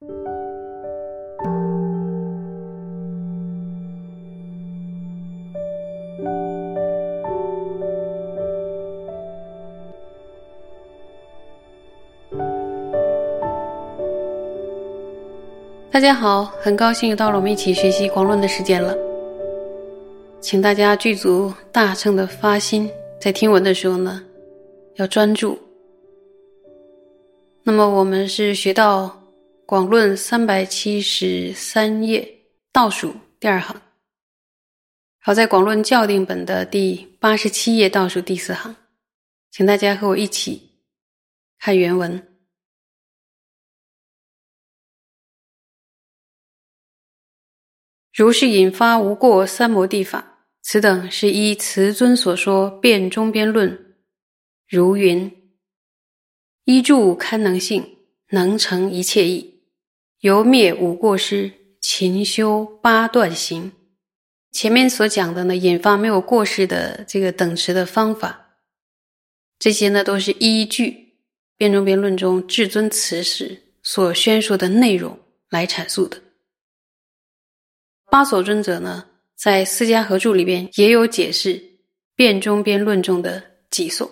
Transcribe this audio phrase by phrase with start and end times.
[0.00, 0.06] 大
[16.00, 18.96] 家好，很高兴又到了我们一起学习广论的时间了。
[20.40, 22.88] 请大家具足大乘的发心，
[23.20, 24.22] 在听闻的时候呢，
[24.94, 25.58] 要专注。
[27.64, 29.20] 那么我们是学到
[29.68, 33.78] 广论三百七十三页倒数第二行，
[35.18, 38.74] 好，在广论校订本的第八十七页倒数第四行，
[39.50, 40.80] 请大家和我一起
[41.58, 42.26] 看原文。
[48.14, 53.98] 如是引发无过三摩地法，此等是依慈尊所说辩中边论，
[54.66, 55.30] 如云：
[56.64, 57.98] 依住堪能性，
[58.30, 59.57] 能成一切意，
[60.20, 63.72] 由灭五过失，勤修八段行。
[64.50, 68.56] 前面所讲的呢，引发没有过失的这个等持的方法，
[69.58, 71.18] 这些呢都是依据
[71.56, 75.16] 辩中辩论中至尊慈氏所宣说的内容
[75.50, 76.20] 来阐述的。
[78.10, 81.54] 八所尊者呢，在《四家合著》里边也有解释
[82.16, 84.08] 《辩中辩论》中的几颂。《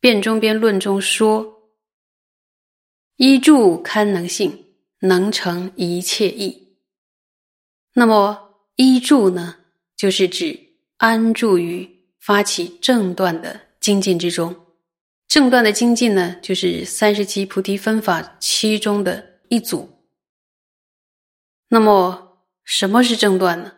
[0.00, 1.42] 辩中辩论》中说
[3.20, 4.64] ：“依住堪能性，
[5.00, 6.78] 能成一切意。”
[7.92, 9.56] 那么依住呢，
[9.94, 10.58] 就是指
[10.96, 11.86] 安住于
[12.18, 14.56] 发起正断的精进之中。
[15.28, 19.90] 正断的精进呢，就是三十七菩提分法其中的一组。
[21.68, 23.74] 那么，什么是正断呢？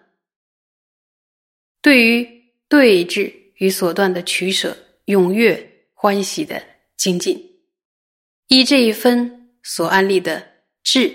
[1.81, 4.77] 对于对治与所断的取舍，
[5.07, 6.63] 踊跃欢喜的
[6.97, 7.52] 精进，
[8.53, 10.47] 依这一分所安立的
[10.85, 11.11] 智，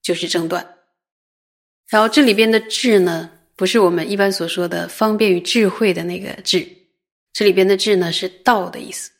[0.00, 0.66] 就是正断。
[1.90, 6.66] 然后这里边的智呢，不是我们一般所说的方便与智慧的那个智，
[7.34, 9.10] 这里边的智呢是道的意思。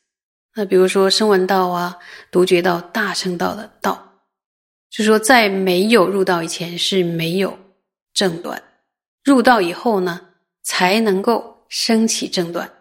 [0.54, 1.98] 那比如说声闻道啊，
[2.30, 4.22] 独觉道、大乘道的道。
[4.88, 7.58] 就说，在没有入道以前是没有
[8.14, 8.62] 正断，
[9.22, 10.28] 入道以后呢，
[10.62, 12.72] 才能够升起正断。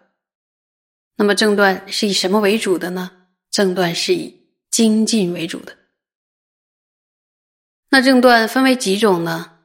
[1.16, 3.10] 那么正断是以什么为主的呢？
[3.50, 4.39] 正断是以
[4.70, 5.76] 精进为主的。
[7.88, 9.58] 那正断分为几种呢？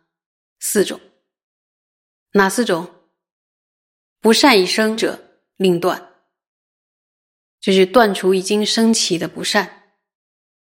[0.59, 0.99] 四种。
[2.31, 2.93] 哪四种？
[4.19, 6.09] 不善已生者令断，
[7.59, 9.65] 就是断除已经升起的不善；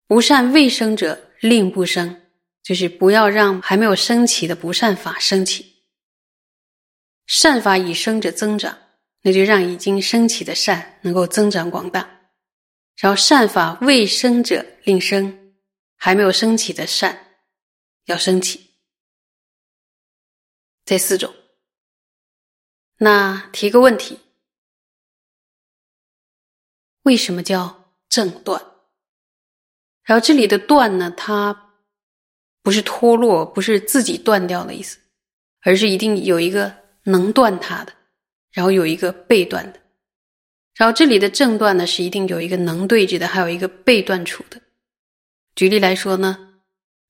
[0.06, 1.24] 不善未生者。
[1.40, 2.20] 令不生，
[2.64, 5.62] 就是不要让还没有升起的不善法升起；
[7.26, 8.76] 善法已生者增长，
[9.22, 12.02] 那就让已经升起的善能够增长广大；
[12.98, 15.54] 然后善法未生者令生，
[15.96, 17.36] 还没有升起的善
[18.06, 18.74] 要升起。
[20.84, 21.32] 这四种。
[22.96, 24.18] 那提个问题：
[27.02, 28.60] 为什么叫正断？
[30.02, 31.74] 然后这里的断呢，它
[32.62, 34.98] 不是脱落，不是自己断掉的意思，
[35.60, 37.94] 而是一定有一个能断它的，
[38.50, 39.80] 然后有一个被断的。
[40.78, 44.58] 然后这里的正断呢，是一定有一个能对治的，还有一个被断处的。
[45.54, 46.54] 举例来说呢，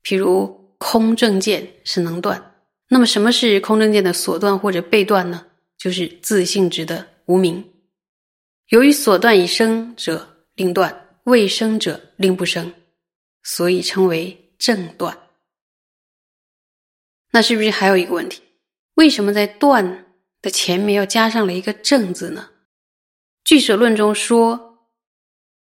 [0.02, 2.54] 譬如空正见是能断，
[2.88, 5.46] 那么什么是空正见的所断或者被断呢？
[5.76, 7.62] 就是自性质的无名。
[8.70, 12.72] 由于所断已生者令断，未生者令不生。
[13.44, 15.16] 所以称为正断。
[17.30, 18.42] 那是不是还有一个问题？
[18.94, 20.04] 为什么在“断”
[20.42, 22.50] 的前面要加上了一个“正”字呢？
[23.48, 24.78] 据舍论中说：“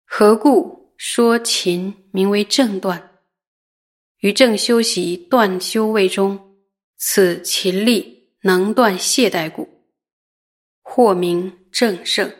[0.03, 3.19] 何故说勤名为正断？
[4.21, 6.57] 于正修习断修位中，
[6.97, 9.69] 此勤力能断懈怠故，
[10.81, 12.33] 或名正胜。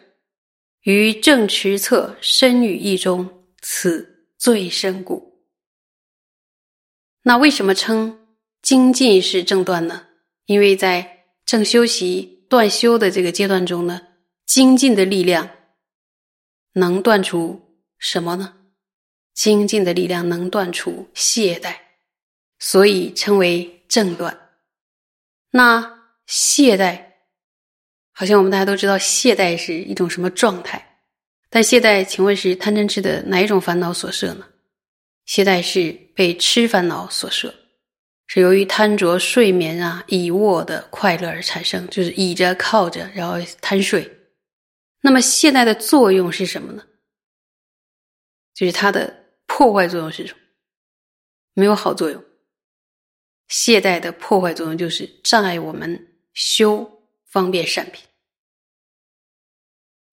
[0.81, 5.45] 于正持策身语意中，此最深故。”
[7.21, 8.27] 那为什么称
[8.63, 10.07] 精进是正断呢？
[10.47, 14.01] 因为在正修习断修的这个阶段中呢，
[14.47, 15.49] 精进的力量
[16.71, 17.61] 能断除
[17.99, 18.55] 什么呢？
[19.33, 21.75] 精进的力量能断除懈怠，
[22.57, 24.49] 所以称为正断。
[25.51, 26.99] 那懈怠，
[28.13, 31.01] 好像我们大家都知道，懈怠是一种什么状态？
[31.49, 34.47] 但懈怠，请问是贪嗔痴的哪一种烦恼所摄呢？
[35.25, 37.53] 懈怠是被吃烦恼所摄，
[38.27, 44.09] 是由于贪着睡眠啊、倚卧的快乐而产生，就是倚着、靠着，然后贪睡。
[45.07, 46.85] 那么懈怠的作用是什么呢？
[48.53, 50.39] 就是它的破坏作用是什么？
[51.53, 52.21] 没有好作用。
[53.47, 58.03] 懈怠的破坏作用就是障碍我们修方便善品。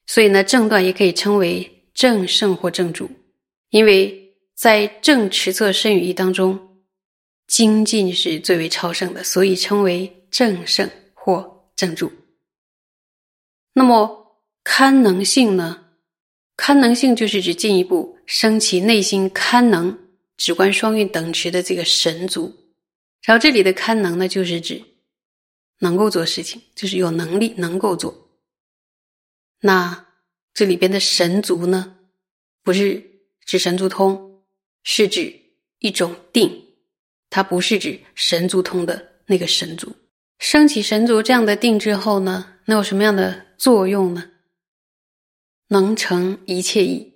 [0.06, 3.10] 所以呢，正断也可以称为正胜或正主，
[3.70, 6.84] 因为在正持策身语意当中，
[7.48, 12.12] 精进是最为超胜的，所以称为正胜或正主。
[13.72, 14.20] 那么
[14.64, 15.84] 堪能性呢？
[16.56, 19.98] 堪能性就是指进一步升起内心堪能、
[20.36, 22.54] 直观双运等持的这个神足。
[23.22, 24.82] 然后这里的堪能呢，就是指
[25.80, 28.30] 能够做事情，就是有能力能够做。
[29.60, 30.06] 那
[30.52, 31.96] 这里边的神足呢，
[32.62, 33.02] 不是
[33.44, 34.42] 指神足通，
[34.82, 35.34] 是指
[35.80, 36.66] 一种定，
[37.30, 39.94] 它不是指神足通的那个神足。
[40.38, 44.30] 升起神足这样的定之后呢，能有什么样的作用呢？
[45.74, 47.12] 能成一切意。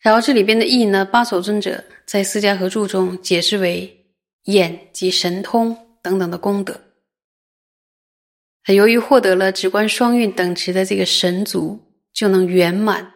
[0.00, 4.12] 然后这里边的意呢，八所尊者在《四家合注》中解释为
[4.44, 6.80] 眼及神通等等的功德。
[8.66, 11.80] 由于获得了直观双运等值的这个神足，
[12.12, 13.14] 就能圆满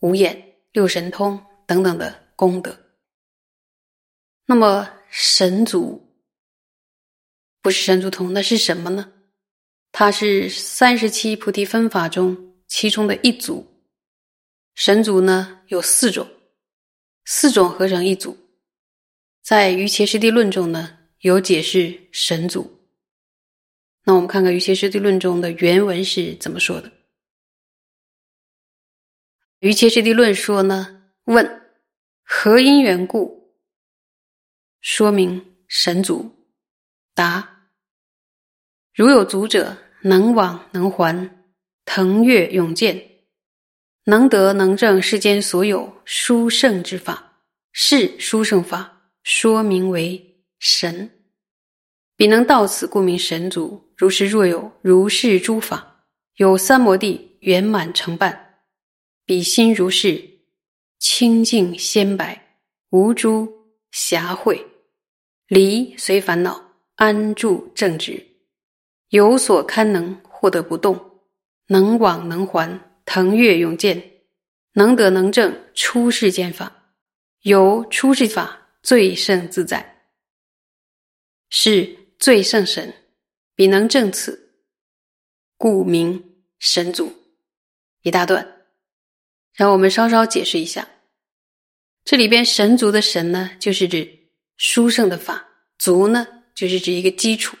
[0.00, 2.76] 五眼、六神通等等的功德。
[4.46, 6.08] 那么神足
[7.60, 9.12] 不是神足通，那是什么呢？
[9.90, 13.66] 它是三十七菩提分法中其中的一组。
[14.74, 16.28] 神族呢有四种，
[17.24, 18.36] 四种合成一组。
[19.42, 22.78] 在《瑜伽师地论》中呢有解释神族。
[24.04, 26.88] 那我们看看《瑜伽师地论》中的原文是怎么说的。
[29.60, 31.62] 《瑜伽师地论》说呢：“问
[32.22, 33.56] 何因缘故，
[34.80, 36.46] 说明神族？
[37.14, 37.70] 答：
[38.92, 41.35] 如有足者，能往能还，
[41.86, 43.02] 腾跃勇健，
[44.04, 47.40] 能得能证世间所有殊胜之法，
[47.72, 51.10] 是殊胜法，说明为神。
[52.14, 56.04] 彼能到此，故名神足。”如是若有如是诸法，
[56.34, 58.58] 有三摩地圆满成办，
[59.24, 60.22] 彼心如是
[60.98, 62.58] 清净鲜白，
[62.90, 63.50] 无诸
[63.92, 64.62] 瑕秽，
[65.48, 66.62] 离随烦恼，
[66.96, 68.22] 安住正直，
[69.08, 71.05] 有所堪能，获得不动，
[71.66, 74.12] 能往能还，腾跃勇健，
[74.72, 76.92] 能得能证出世间法，
[77.42, 80.08] 由出世法最胜自在，
[81.50, 82.94] 是最胜神。
[83.54, 84.54] 彼能正此，
[85.56, 87.12] 故名神足。
[88.02, 88.66] 一大段，
[89.54, 90.86] 让我们稍稍解释一下。
[92.04, 95.48] 这里边神足的神呢，就是指殊胜的法；
[95.78, 97.56] 足呢，就是指一个基础。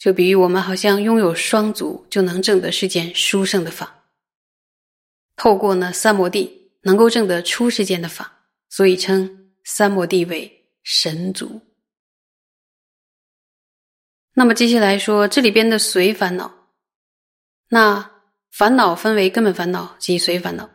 [0.00, 4.02] 就比喻我们好像拥有双足，就能证得世间殊胜的法。
[5.36, 11.60] 透过呢三摩地，能够证得出世间的法，所以称三摩地为神足。
[14.32, 16.50] 那么接下来说这里边的随烦恼，
[17.68, 18.10] 那
[18.50, 20.70] 烦恼分为根本烦恼及随烦恼。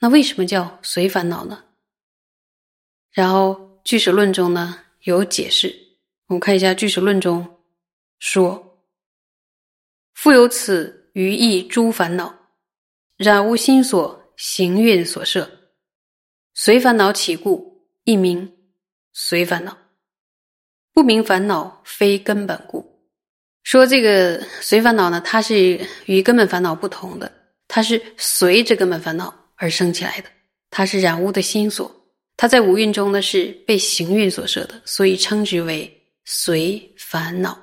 [0.00, 1.64] 那为什么叫随烦恼呢？
[3.10, 5.74] 然后据舍论中呢有解释，
[6.26, 7.58] 我们看一下据舍论中
[8.18, 8.62] 说
[10.16, 12.34] ：“复有此余意诸烦恼，
[13.18, 15.48] 染无心所行运所摄，
[16.54, 18.50] 随烦恼起故，一名
[19.12, 19.76] 随烦恼。
[20.94, 22.98] 不明烦恼非根本故。”
[23.62, 27.30] 说这个随烦恼呢，它是与根本烦恼不同的，
[27.68, 30.30] 它是随着根本烦恼而生起来的，
[30.70, 31.94] 它是染污的心所，
[32.38, 35.92] 它在五蕴中呢是被行运所摄的，所以称之为
[36.24, 37.60] 随烦恼，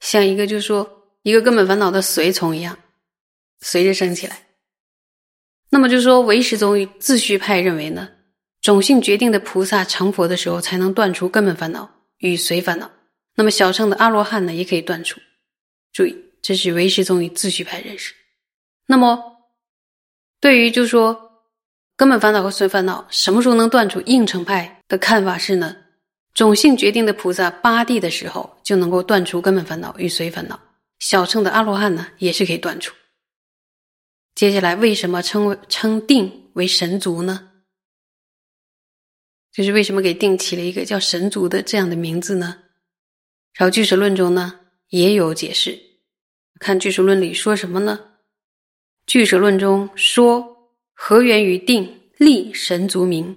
[0.00, 2.78] 像一个就是说一个根本烦恼的随从一样，
[3.60, 4.46] 随着生起来。
[5.70, 8.08] 那么就说唯识宗与自序派认为呢，
[8.60, 11.88] 种性决定的菩萨成佛的时候才能断除根本烦恼
[12.18, 12.90] 与随烦恼，
[13.36, 15.20] 那么小乘的阿罗汉呢也可以断除。
[15.92, 18.14] 注意，这是唯识宗与自序派认识。
[18.86, 19.18] 那么，
[20.40, 21.30] 对于就说
[21.96, 24.00] 根本烦恼和随烦恼什么时候能断除？
[24.02, 25.76] 应成派的看法是呢，
[26.34, 30.60] 种性决定的菩萨八地的时候就能够断除根本烦恼与随烦恼。
[31.02, 32.94] 小乘的阿罗汉呢，也是可以断除。
[34.36, 37.50] 接下来，为什么称为称定为神足呢？
[39.50, 42.62] 就是为什么给定起了一个叫神足的这样的名字呢？
[43.52, 44.60] 然后据实论中呢？
[44.90, 45.76] 也有解释，
[46.60, 48.18] 看据说论里说什么呢？
[49.04, 53.36] 据说论中说：“何源于定立神足名，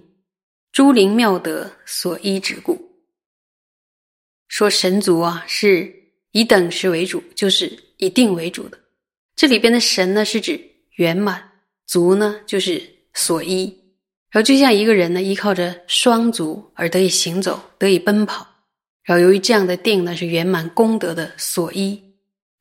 [0.72, 3.02] 诸灵妙德所依止故。”
[4.48, 6.05] 说神足啊，是
[6.36, 8.78] 以等时为主，就是以定为主的。
[9.38, 10.60] 这里边的神呢，是指
[10.98, 11.40] 圆满；
[11.88, 13.74] 足呢，就是所依。
[14.32, 18.46] 然后就像一个人呢，依靠着双足而得以行走，得以奔跑。
[19.04, 22.04] 然后由于这样的定呢，是圆满功德的所依，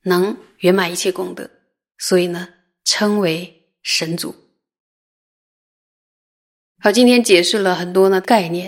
[0.05, 1.51] 能圆满一切功德，
[1.99, 2.49] 所以呢，
[2.85, 3.53] 称为
[3.83, 4.33] 神足。
[6.79, 8.67] 好，今天解释了很多呢概念，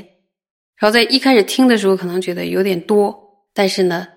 [0.75, 4.09] 然后在一开始听的时候可能觉得有点多，但是呢，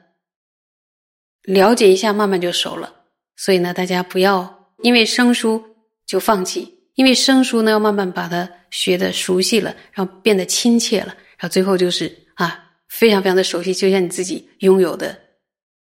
[1.53, 2.93] 了解一下慢慢就熟了。
[3.35, 5.63] 所以呢，大家不要因为生疏
[6.05, 6.77] 就放弃。
[6.95, 15.17] 因为生疏呢，要慢慢把它学的熟悉了，然后变得亲切了，然后最后就是啊，非常非常的熟悉，就像你自己拥有的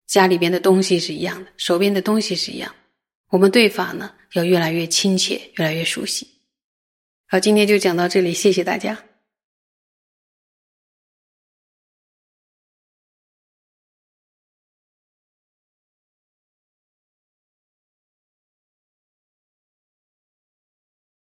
[0.06, 2.74] 家里边的东西是一样的，手边的东西是一样。
[3.28, 6.26] 我们对法呢，要越来越亲切，越来越熟悉。
[7.28, 8.98] 好，今天就讲到这里，谢谢大家。